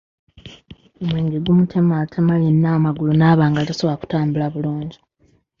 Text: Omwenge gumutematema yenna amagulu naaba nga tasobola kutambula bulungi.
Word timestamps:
Omwenge 1.01 1.37
gumutematema 1.45 2.33
yenna 2.43 2.69
amagulu 2.77 3.11
naaba 3.15 3.43
nga 3.51 3.61
tasobola 3.67 3.99
kutambula 4.01 4.45
bulungi. 4.53 4.97